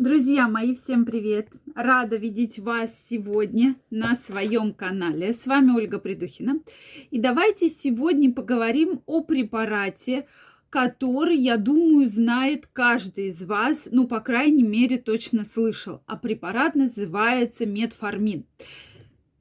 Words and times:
Друзья 0.00 0.48
мои, 0.48 0.74
всем 0.74 1.04
привет! 1.04 1.50
Рада 1.76 2.16
видеть 2.16 2.58
вас 2.58 2.90
сегодня 3.08 3.76
на 3.90 4.16
своем 4.16 4.72
канале. 4.74 5.32
С 5.32 5.46
вами 5.46 5.70
Ольга 5.70 6.00
Придухина. 6.00 6.58
И 7.12 7.20
давайте 7.20 7.68
сегодня 7.68 8.32
поговорим 8.32 9.02
о 9.06 9.22
препарате, 9.22 10.26
который, 10.68 11.36
я 11.36 11.58
думаю, 11.58 12.08
знает 12.08 12.66
каждый 12.72 13.28
из 13.28 13.44
вас, 13.44 13.86
ну, 13.92 14.08
по 14.08 14.18
крайней 14.18 14.64
мере, 14.64 14.98
точно 14.98 15.44
слышал. 15.44 16.02
А 16.06 16.16
препарат 16.16 16.74
называется 16.74 17.64
метформин. 17.64 18.46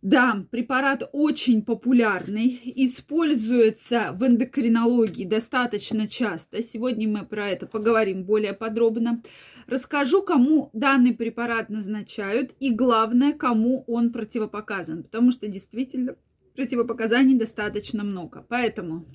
Да, 0.03 0.45
препарат 0.51 1.09
очень 1.13 1.61
популярный, 1.61 2.59
используется 2.75 4.11
в 4.11 4.27
эндокринологии 4.27 5.23
достаточно 5.23 6.09
часто. 6.09 6.61
Сегодня 6.61 7.07
мы 7.07 7.25
про 7.25 7.47
это 7.47 7.67
поговорим 7.67 8.25
более 8.25 8.51
подробно. 8.51 9.23
Расскажу, 9.65 10.21
кому 10.21 10.69
данный 10.73 11.13
препарат 11.13 11.69
назначают 11.69 12.51
и, 12.59 12.69
главное, 12.69 13.31
кому 13.31 13.85
он 13.87 14.11
противопоказан, 14.11 15.03
потому 15.03 15.31
что 15.31 15.47
действительно 15.47 16.17
противопоказаний 16.53 17.35
достаточно 17.35 18.03
много. 18.03 18.45
Поэтому 18.49 19.05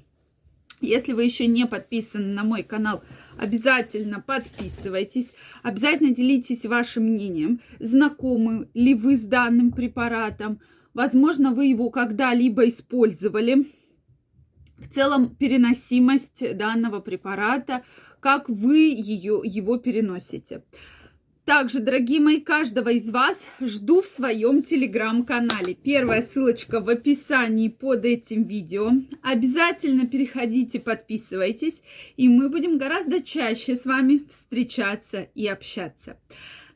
если 0.80 1.12
вы 1.12 1.24
еще 1.24 1.46
не 1.48 1.66
подписаны 1.66 2.32
на 2.32 2.44
мой 2.44 2.62
канал, 2.62 3.02
обязательно 3.36 4.20
подписывайтесь, 4.20 5.34
обязательно 5.62 6.14
делитесь 6.14 6.64
вашим 6.64 7.04
мнением, 7.04 7.60
знакомы 7.78 8.70
ли 8.72 8.94
вы 8.94 9.18
с 9.18 9.22
данным 9.22 9.72
препаратом, 9.72 10.60
Возможно, 10.98 11.52
вы 11.54 11.66
его 11.66 11.90
когда-либо 11.90 12.68
использовали. 12.68 13.66
В 14.78 14.92
целом, 14.92 15.32
переносимость 15.36 16.56
данного 16.56 16.98
препарата, 16.98 17.84
как 18.18 18.48
вы 18.48 18.78
ее, 18.78 19.40
его 19.44 19.76
переносите. 19.76 20.64
Также, 21.44 21.78
дорогие 21.78 22.18
мои, 22.18 22.40
каждого 22.40 22.88
из 22.88 23.08
вас 23.10 23.38
жду 23.60 24.02
в 24.02 24.06
своем 24.06 24.64
телеграм-канале. 24.64 25.76
Первая 25.76 26.20
ссылочка 26.20 26.80
в 26.80 26.88
описании 26.88 27.68
под 27.68 28.04
этим 28.04 28.42
видео. 28.42 28.90
Обязательно 29.22 30.04
переходите, 30.04 30.80
подписывайтесь, 30.80 31.80
и 32.16 32.28
мы 32.28 32.48
будем 32.48 32.76
гораздо 32.76 33.22
чаще 33.22 33.76
с 33.76 33.84
вами 33.84 34.24
встречаться 34.28 35.28
и 35.36 35.46
общаться. 35.46 36.18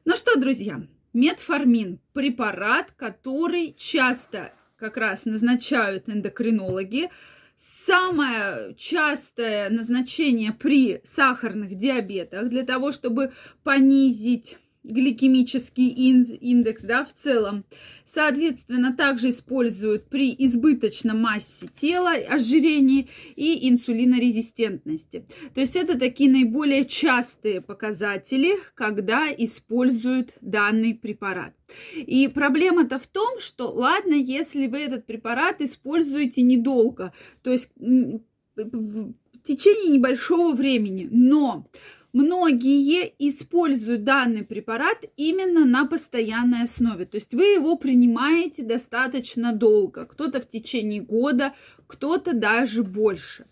Ну 0.05 0.15
что, 0.15 0.39
друзья, 0.39 0.81
Метформин– 1.13 2.01
препарат, 2.13 2.93
который 2.93 3.75
часто 3.79 4.53
как 4.77 4.97
раз 4.97 5.25
назначают 5.25 6.09
эндокринологи. 6.09 7.11
Самое 7.57 8.75
частое 8.77 9.71
назначение 9.71 10.53
при 10.53 11.01
сахарных 11.05 11.77
диабетах 11.77 12.49
для 12.49 12.65
того, 12.65 12.93
чтобы 12.93 13.33
понизить 13.63 14.59
гликемический 14.85 15.89
индекс, 15.89 16.83
да, 16.83 17.05
в 17.05 17.13
целом. 17.15 17.65
Соответственно, 18.05 18.95
также 18.95 19.31
используют 19.31 20.09
при 20.09 20.35
избыточном 20.37 21.21
массе 21.21 21.69
тела, 21.81 22.13
ожирении 22.13 23.09
и 23.37 23.71
инсулинорезистентности. 23.71 25.25
То 25.55 25.61
есть 25.61 25.77
это 25.77 25.99
такие 25.99 26.31
наиболее 26.31 26.85
частые 26.85 27.63
показатели, 27.63 28.59
когда 28.75 29.29
используют 29.33 30.35
данный 30.43 30.95
препарат. 30.95 31.55
И 31.97 32.29
проблема-то 32.29 32.99
в 32.99 33.07
том, 33.07 33.41
что 33.41 33.69
ладно, 33.69 34.15
если 34.15 34.67
вы 34.67 34.81
этот 34.81 35.07
препарат 35.07 35.63
используете 35.63 36.43
недолго, 36.43 37.15
то 37.43 37.51
есть 37.51 37.71
в 37.77 39.15
течение 39.43 39.97
небольшого 39.97 40.55
времени, 40.55 41.09
но 41.11 41.67
многие 42.13 43.13
используют 43.19 44.05
данный 44.05 44.45
препарат 44.45 44.99
именно 45.17 45.65
на 45.65 45.87
постоянной 45.87 46.65
основе. 46.65 47.07
То 47.07 47.17
есть 47.17 47.35
вы 47.35 47.45
его 47.45 47.77
принимаете 47.77 48.63
достаточно 48.63 49.53
долго, 49.53 50.05
кто-то 50.05 50.41
в 50.41 50.49
течение 50.49 51.01
года, 51.01 51.55
кто-то 51.87 52.33
даже 52.33 52.83
больше. 52.83 53.47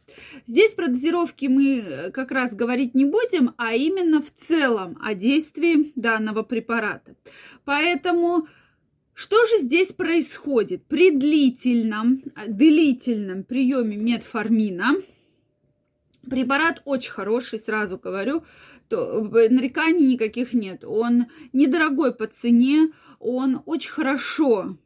Здесь 0.46 0.72
про 0.72 0.88
дозировки 0.88 1.46
мы 1.46 1.80
э, 1.80 2.10
как 2.10 2.30
раз 2.30 2.54
говорить 2.54 2.94
не 2.94 3.04
будем, 3.04 3.54
а 3.58 3.74
именно 3.74 4.22
в 4.22 4.30
целом 4.30 4.98
о 5.02 5.14
действии 5.14 5.92
данного 5.94 6.42
препарата. 6.42 7.14
Поэтому 7.64 8.48
что 9.14 9.44
же 9.46 9.58
здесь 9.58 9.92
происходит? 9.92 10.84
При 10.86 11.10
длительном, 11.10 12.22
длительном 12.46 13.44
приеме 13.44 13.96
метформина 13.96 14.94
Препарат 16.28 16.82
очень 16.84 17.12
хороший, 17.12 17.58
сразу 17.58 17.98
говорю, 17.98 18.44
то 18.88 19.22
нареканий 19.22 20.06
никаких 20.06 20.52
нет. 20.52 20.84
Он 20.84 21.26
недорогой 21.52 22.12
по 22.12 22.26
цене, 22.26 22.90
он 23.18 23.62
очень 23.64 23.90
хорошо 23.90 24.76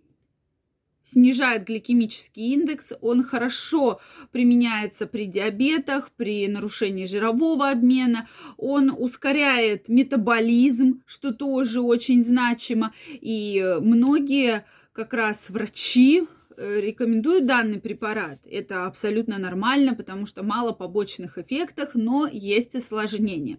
снижает 1.11 1.65
гликемический 1.65 2.53
индекс, 2.53 2.93
он 3.01 3.23
хорошо 3.23 4.01
применяется 4.33 5.07
при 5.07 5.27
диабетах, 5.27 6.11
при 6.17 6.49
нарушении 6.49 7.07
жирового 7.07 7.71
обмена, 7.71 8.29
он 8.57 8.95
ускоряет 8.97 9.89
метаболизм, 9.89 11.03
что 11.07 11.33
тоже 11.33 11.81
очень 11.81 12.23
значимо, 12.25 12.93
и 13.09 13.77
многие 13.81 14.65
как 14.93 15.13
раз 15.13 15.51
врачи 15.51 16.25
Э, 16.57 16.81
рекомендуют 16.81 17.47
данный 17.47 17.81
препарат. 17.81 18.39
Это 18.49 18.87
абсолютно 18.87 19.39
нормально, 19.39 19.95
потому 19.95 20.27
что 20.27 20.43
мало 20.43 20.73
побочных 20.73 21.39
эффектов, 21.39 21.91
но 21.95 22.29
есть 22.31 22.75
осложнения. 22.75 23.59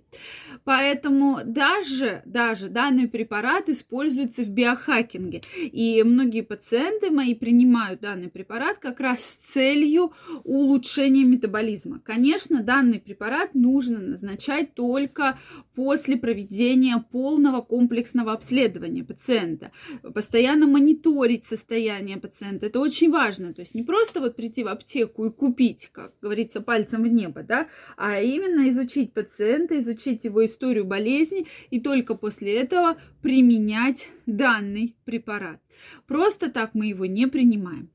Поэтому 0.64 1.40
даже, 1.44 2.22
даже 2.26 2.70
данный 2.70 3.08
препарат 3.08 3.70
используется 3.70 4.44
в 4.44 4.50
биохакинге. 4.50 5.42
И 5.58 6.04
многие 6.04 6.42
пациенты 6.42 7.10
мои 7.12 7.36
принимают 7.36 8.00
данный 8.00 8.30
препарат 8.30 8.78
как 8.78 9.00
раз 9.00 9.20
с 9.22 9.36
целью 9.36 10.14
улучшения 10.44 11.26
метаболизма. 11.26 12.00
Конечно, 12.00 12.64
данный 12.64 13.00
препарат 13.00 13.56
нужно 13.56 14.00
назначать 14.00 14.74
только 14.74 15.38
после 15.76 16.18
проведения 16.18 17.04
полного 17.12 17.62
комплексного 17.62 18.34
обследования 18.34 19.04
пациента. 19.04 19.72
Постоянно 20.14 20.68
мониторить 20.68 21.46
состояние 21.46 22.18
пациента. 22.18 22.66
Это 22.66 22.80
очень 22.80 23.12
важно. 23.12 23.54
То 23.54 23.62
есть 23.62 23.76
не 23.76 23.84
просто 23.84 24.22
вот 24.22 24.36
прийти 24.36 24.64
в 24.64 24.68
аптеку 24.68 25.26
и 25.26 25.32
купить, 25.32 25.90
как 25.92 26.14
говорится, 26.22 26.62
пальцем 26.62 27.04
в 27.04 27.08
небо, 27.08 27.44
да, 27.44 27.68
а 27.98 28.22
именно 28.22 28.70
изучить 28.70 29.14
пациента, 29.14 29.78
изучить 29.80 30.24
его 30.24 30.46
историю 30.46 30.86
болезни 30.86 31.48
и 31.70 31.80
только 31.80 32.16
после 32.16 32.56
этого 32.56 32.98
применять 33.22 34.08
данный 34.26 34.96
препарат. 35.06 35.60
Просто 36.08 36.50
так 36.50 36.74
мы 36.74 36.88
его 36.88 37.06
не 37.06 37.28
принимаем. 37.28 37.90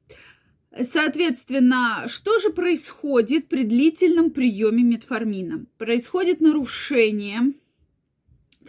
Соответственно, 0.83 2.05
что 2.07 2.39
же 2.39 2.51
происходит 2.51 3.49
при 3.49 3.65
длительном 3.65 4.31
приеме 4.31 4.85
метформина? 4.85 5.67
Происходит 5.79 6.41
нарушение 6.41 7.55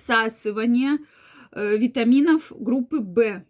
всасывания 0.02 1.00
э, 1.52 1.78
витаминов 1.78 2.52
группы 2.52 3.00
В 3.00 3.44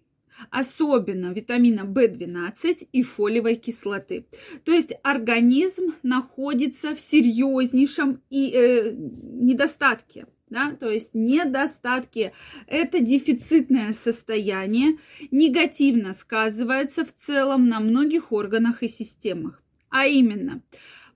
особенно 0.50 1.32
витамина 1.32 1.82
В12 1.82 2.88
и 2.92 3.04
фолиевой 3.04 3.56
кислоты. 3.56 4.26
То 4.66 4.72
есть 4.72 4.94
организм 5.04 5.94
находится 6.04 6.96
в 6.96 7.00
серьезнейшем 7.00 8.22
и, 8.30 8.52
э, 8.54 8.92
недостатке. 8.94 10.28
Да, 10.50 10.76
то 10.78 10.90
есть 10.90 11.12
недостатки– 11.14 12.34
это 12.68 13.00
дефицитное 13.00 13.94
состояние, 13.94 14.98
негативно 15.32 16.14
сказывается 16.14 17.06
в 17.06 17.14
целом 17.16 17.70
на 17.70 17.80
многих 17.80 18.34
органах 18.34 18.84
и 18.84 18.90
системах. 18.90 19.64
А 19.88 20.08
именно, 20.08 20.62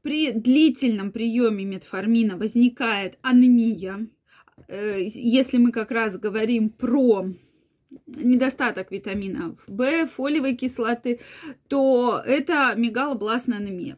при 0.04 0.32
длительном 0.32 1.12
приеме 1.12 1.66
метформина 1.66 2.38
возникает 2.38 3.18
анемия, 3.24 4.08
если 4.68 5.58
мы 5.58 5.72
как 5.72 5.92
раз 5.92 6.18
говорим 6.18 6.70
про 6.70 7.28
недостаток 8.08 8.92
витаминов 8.92 9.58
В, 9.68 10.08
фолиевой 10.08 10.56
кислоты, 10.56 11.20
то 11.68 12.22
это 12.26 12.74
мегалобластная 12.76 13.60
анемия. 13.60 13.98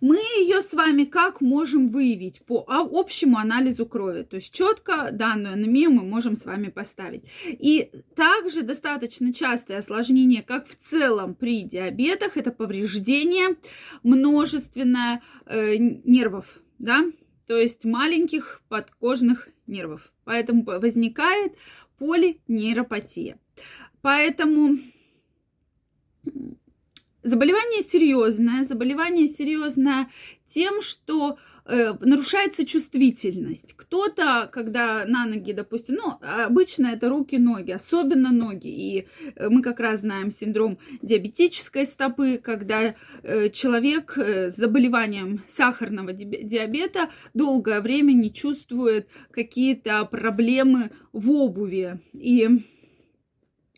Мы 0.00 0.16
ее 0.16 0.60
с 0.60 0.74
вами 0.74 1.04
как 1.04 1.40
можем 1.40 1.88
выявить 1.88 2.42
по 2.44 2.64
общему 2.68 3.38
анализу 3.38 3.86
крови? 3.86 4.22
То 4.22 4.36
есть 4.36 4.52
четко 4.52 5.08
данную 5.10 5.54
анемию 5.54 5.90
мы 5.92 6.02
можем 6.02 6.36
с 6.36 6.44
вами 6.44 6.68
поставить. 6.68 7.22
И 7.46 7.90
также 8.14 8.62
достаточно 8.62 9.32
частое 9.32 9.78
осложнение, 9.78 10.42
как 10.42 10.68
в 10.68 10.76
целом 10.90 11.34
при 11.34 11.62
диабетах, 11.62 12.36
это 12.36 12.50
повреждение 12.50 13.56
множественное 14.02 15.22
э, 15.46 15.76
нервов, 15.76 16.60
да, 16.78 17.04
то 17.46 17.56
есть 17.56 17.84
маленьких 17.84 18.62
подкожных 18.68 19.48
нервов. 19.66 20.12
Поэтому 20.24 20.64
возникает 20.64 21.54
полинейропатия. 21.98 23.38
Поэтому 24.00 24.78
заболевание 27.24 27.82
серьезное. 27.82 28.64
Заболевание 28.64 29.28
серьезное 29.28 30.08
тем, 30.46 30.82
что 30.82 31.38
э, 31.64 31.94
нарушается 32.00 32.64
чувствительность. 32.64 33.74
Кто-то, 33.76 34.48
когда 34.52 35.04
на 35.06 35.26
ноги, 35.26 35.52
допустим, 35.52 35.96
ну, 35.96 36.18
обычно 36.20 36.88
это 36.88 37.08
руки-ноги, 37.08 37.72
особенно 37.72 38.30
ноги. 38.30 38.68
И 38.68 39.06
э, 39.34 39.48
мы 39.48 39.62
как 39.62 39.80
раз 39.80 40.00
знаем 40.00 40.30
синдром 40.30 40.78
диабетической 41.02 41.86
стопы, 41.86 42.38
когда 42.38 42.94
э, 43.22 43.48
человек 43.50 44.16
э, 44.16 44.50
с 44.50 44.56
заболеванием 44.56 45.40
сахарного 45.48 46.12
диабета 46.12 47.10
долгое 47.32 47.80
время 47.80 48.12
не 48.12 48.32
чувствует 48.32 49.08
какие-то 49.30 50.04
проблемы 50.04 50.90
в 51.12 51.30
обуви. 51.30 51.98
И 52.12 52.48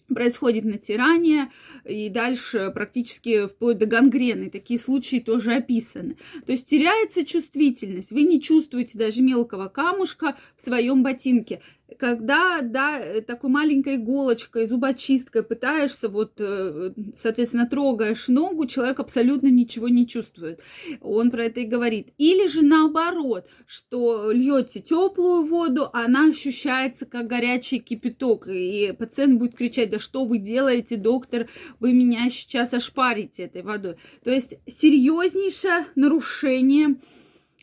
происходит 0.08 0.64
натирание, 0.64 1.50
и 1.85 2.08
дальше 2.08 2.70
практически 2.75 3.47
вплоть 3.47 3.79
до 3.79 3.87
гангрены. 3.87 4.50
Такие 4.50 4.79
случаи 4.79 5.20
тоже 5.20 5.55
описаны. 5.55 6.17
То 6.44 6.53
есть 6.53 6.67
теряется 6.67 7.25
чувствительность. 7.25 8.11
Вы 8.11 8.23
не 8.23 8.41
чувствуете 8.41 8.99
даже 8.99 9.23
мелкого 9.23 9.69
камушка 9.69 10.37
в 10.56 10.62
своем 10.62 11.03
ботинке 11.03 11.61
когда, 11.98 12.60
да, 12.62 12.98
э, 12.98 13.20
такой 13.20 13.50
маленькой 13.50 13.96
иголочкой, 13.96 14.66
зубочисткой 14.66 15.44
пытаешься, 15.44 16.08
вот, 16.08 16.32
э, 16.38 16.92
соответственно, 17.16 17.66
трогаешь 17.66 18.28
ногу, 18.28 18.66
человек 18.66 18.98
абсолютно 18.98 19.48
ничего 19.48 19.88
не 19.88 20.06
чувствует. 20.06 20.60
Он 21.00 21.30
про 21.30 21.44
это 21.44 21.60
и 21.60 21.64
говорит. 21.64 22.08
Или 22.18 22.48
же 22.48 22.62
наоборот, 22.62 23.46
что 23.66 24.32
льете 24.32 24.80
теплую 24.80 25.44
воду, 25.44 25.88
она 25.92 26.28
ощущается 26.28 27.06
как 27.06 27.28
горячий 27.28 27.78
кипяток, 27.78 28.48
и 28.48 28.92
пациент 28.98 29.38
будет 29.38 29.56
кричать, 29.56 29.90
да 29.90 29.98
что 30.00 30.24
вы 30.24 30.38
делаете, 30.38 30.96
доктор, 30.96 31.48
вы 31.78 31.92
меня 31.92 32.28
сейчас 32.30 32.74
ошпарите 32.74 33.44
этой 33.44 33.62
водой. 33.62 33.96
То 34.24 34.30
есть 34.30 34.54
серьезнейшее 34.66 35.86
нарушение 35.94 36.96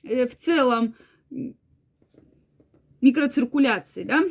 э, 0.03 0.27
в 0.27 0.35
целом 0.37 0.95
микроциркуляции, 3.03 4.03
да, 4.03 4.23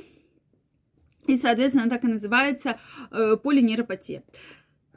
и, 1.26 1.36
соответственно, 1.36 1.88
так 1.88 2.02
и 2.04 2.08
называется 2.08 2.78
э, 3.10 3.36
полинейропатия. 3.36 4.24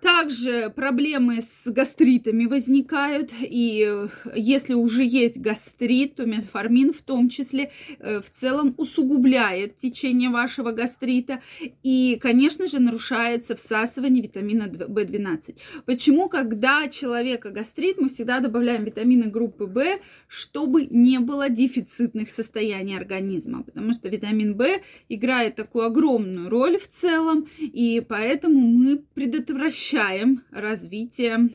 Также 0.06 0.70
проблемы 0.70 1.42
с 1.42 1.72
гастритами 1.72 2.46
возникают, 2.46 3.32
и 3.42 3.84
э, 3.88 4.08
если 4.36 4.76
уже 4.76 5.04
есть 5.04 5.38
гастрит, 5.38 6.18
то 6.18 6.26
метформин 6.26 6.94
в 6.94 7.02
том 7.02 7.28
числе 7.28 7.72
э, 7.98 8.22
в 8.22 8.30
целом 8.40 8.76
усугубляет 8.78 9.78
течение 9.78 10.30
вашего 10.30 10.74
гастрита, 10.74 11.42
и, 11.82 12.20
конечно 12.22 12.68
же, 12.68 12.78
нарушается 12.80 13.56
всасывание 13.56 14.22
витамина 14.22 14.66
В12. 14.66 15.56
Почему, 15.88 16.30
когда 16.30 16.88
человека 16.88 17.50
гастрит, 17.50 17.98
мы 18.00 18.10
всегда 18.10 18.42
добавляем 18.42 18.84
витамины 18.84 19.24
группы 19.32 19.66
В, 19.66 20.00
чтобы 20.28 20.86
не 20.86 21.18
было 21.18 21.50
дефицитных 21.50 22.30
состояний 22.30 22.96
организма, 22.96 23.64
потому 23.64 23.94
что 23.94 24.08
витамин 24.08 24.56
В 24.56 24.82
играет 25.10 25.56
такую 25.56 25.86
огромную 25.86 26.48
роль 26.52 26.78
в 26.78 26.88
целом, 26.88 27.48
и 27.58 28.06
поэтому 28.08 28.60
мы 28.60 29.00
предотвращаем 29.16 29.95
исключаем 29.96 30.44
развитие 30.52 31.50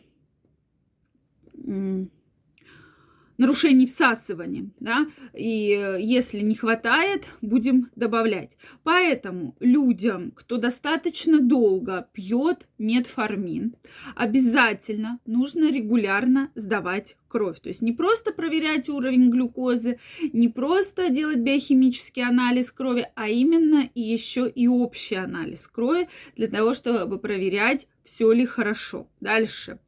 нарушений 3.40 3.86
всасывания, 3.86 4.68
да, 4.80 5.06
и 5.32 5.72
э, 5.72 5.96
если 5.98 6.40
не 6.40 6.54
хватает, 6.54 7.24
будем 7.40 7.90
добавлять. 7.96 8.58
Поэтому 8.82 9.56
людям, 9.60 10.30
кто 10.32 10.58
достаточно 10.58 11.40
долго 11.40 12.06
пьет 12.12 12.68
метформин, 12.76 13.76
обязательно 14.14 15.20
нужно 15.24 15.72
регулярно 15.72 16.50
сдавать 16.54 17.16
кровь. 17.28 17.60
То 17.60 17.70
есть 17.70 17.80
не 17.80 17.92
просто 17.92 18.30
проверять 18.32 18.90
уровень 18.90 19.30
глюкозы, 19.30 19.98
не 20.34 20.48
просто 20.48 21.08
делать 21.08 21.38
биохимический 21.38 22.22
анализ 22.22 22.70
крови, 22.70 23.06
а 23.14 23.30
именно 23.30 23.88
еще 23.94 24.50
и 24.50 24.68
общий 24.68 25.14
анализ 25.14 25.66
крови 25.66 26.10
для 26.36 26.48
того, 26.48 26.74
чтобы 26.74 27.18
проверять, 27.18 27.86
все 28.04 28.32
ли 28.32 28.46
хорошо. 28.46 29.08
Дальше. 29.20 29.78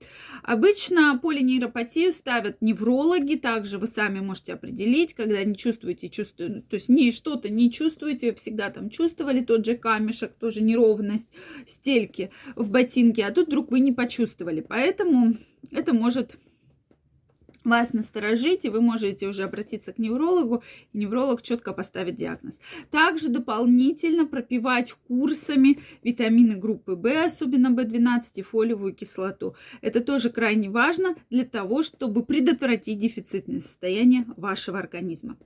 Обычно 0.43 1.19
полинейропатию 1.19 2.13
ставят 2.13 2.61
неврологи, 2.61 3.37
также 3.37 3.79
вы 3.79 3.87
сами 3.87 4.21
можете 4.21 4.55
определить, 4.55 5.15
когда 5.15 5.43
не 5.45 5.57
чувствуете, 5.57 6.09
чувствуете, 6.09 6.63
то 6.69 6.77
есть 6.77 6.89
не 6.89 7.13
что-то 7.13 7.49
не 7.49 7.71
чувствуете, 7.71 8.35
всегда 8.35 8.71
там 8.71 8.91
чувствовали 8.91 9.41
тот 9.41 9.65
же 9.65 9.77
камешек, 9.77 10.33
тоже 10.35 10.63
неровность 10.63 11.29
стельки 11.67 12.31
в 12.57 12.71
ботинке, 12.71 13.25
а 13.25 13.33
тут 13.33 13.49
вдруг 13.49 13.71
вы 13.71 13.81
не 13.81 13.93
почувствовали. 13.93 14.61
Поэтому 14.61 15.35
это 15.71 15.93
может 15.93 16.37
вас 17.65 17.93
насторожить, 17.93 18.65
и 18.65 18.69
вы 18.69 18.81
можете 18.81 19.29
уже 19.29 19.45
обратиться 19.45 19.93
к 19.93 19.99
неврологу, 19.99 20.63
и 20.93 20.99
невролог 20.99 21.43
четко 21.43 21.73
поставит 21.73 22.17
диагноз. 22.17 22.59
Также 22.91 23.29
дополнительно 23.29 24.27
пропивать 24.27 24.93
курсами 25.09 25.81
витамины 26.03 26.57
группы 26.57 26.95
В, 26.95 27.25
особенно 27.25 27.69
В12 27.69 28.23
и 28.35 28.43
фолиевую 28.43 28.95
кислоту. 28.95 29.55
Это 29.81 30.01
тоже 30.01 30.31
крайне 30.31 30.71
важно 30.71 31.15
для 31.31 31.45
того, 31.45 31.83
чтобы 31.83 32.25
предотвратить 32.25 32.99
дефицитное 32.99 33.61
состояние 33.61 34.27
вашего 34.37 34.79
организма. 34.79 35.37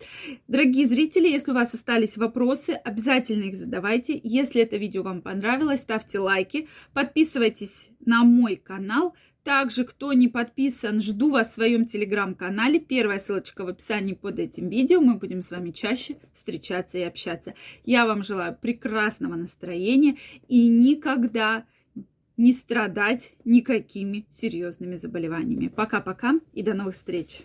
Дорогие 0.49 0.87
зрители, 0.87 1.29
если 1.29 1.53
у 1.53 1.55
вас 1.55 1.75
остались 1.75 2.17
вопросы, 2.17 2.71
обязательно 2.71 3.45
их 3.45 3.57
задавайте. 3.57 4.21
Если 4.23 4.61
это 4.63 4.77
видео 4.77 5.03
вам 5.03 5.23
понравилось, 5.23 5.81
ставьте 5.81 6.19
лайки, 6.19 6.69
подписывайтесь 6.93 7.91
на 8.05 8.25
мой 8.25 8.57
канал, 8.57 9.15
также, 9.47 9.85
кто 9.85 10.13
не 10.13 10.27
подписан, 10.27 11.01
жду 11.01 11.31
вас 11.31 11.51
в 11.51 11.55
своем 11.55 11.87
телеграм-канале. 11.87 12.81
Первая 12.81 13.21
ссылочка 13.21 13.65
в 13.65 13.69
описании 13.69 14.15
под 14.15 14.41
этим 14.41 14.69
видео. 14.69 15.01
Мы 15.01 15.15
будем 15.15 15.41
с 15.41 15.53
вами 15.53 15.71
чаще 15.71 16.17
встречаться 16.33 16.99
и 16.99 17.03
общаться. 17.03 17.55
Я 17.85 18.07
вам 18.07 18.25
желаю 18.25 18.59
прекрасного 18.61 19.37
настроения 19.37 20.17
и 20.49 20.67
никогда 20.67 21.65
не 22.37 22.53
страдать 22.53 23.35
никакими 23.45 24.27
серьезными 24.33 24.97
заболеваниями. 24.97 25.69
Пока-пока 25.69 26.41
и 26.53 26.65
до 26.65 26.75
новых 26.75 26.97
встреч! 26.97 27.43